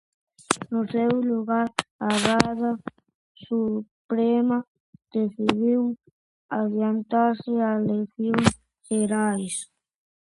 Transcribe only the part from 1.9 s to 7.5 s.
la Rada Suprema decidió adelantar